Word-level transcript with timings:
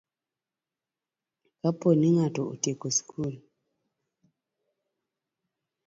Kapo 1.61 1.87
ni 1.99 2.09
ng'ato 2.15 2.41
otieko 2.53 2.87
skul 2.97 3.33